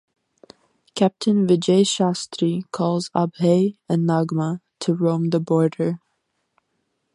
Captain 0.95 1.45
Vijay 1.45 1.81
Shastri 1.83 2.63
calls 2.71 3.11
Abhay 3.11 3.77
and 3.87 4.09
Nagma 4.09 4.59
to 4.79 4.95
roam 4.95 5.29
the 5.29 5.39
border. 5.39 5.99